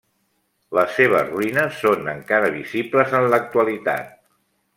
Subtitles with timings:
[0.77, 4.13] Les seves ruïnes són encara visibles en l'actualitat.